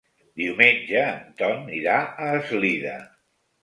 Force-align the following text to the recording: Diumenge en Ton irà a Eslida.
Diumenge 0.41 1.03
en 1.11 1.29
Ton 1.43 1.71
irà 1.83 2.01
a 2.09 2.35
Eslida. 2.43 3.01